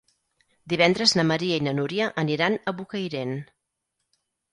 [0.71, 3.35] Divendres na Maria i na Núria aniran a Bocairent.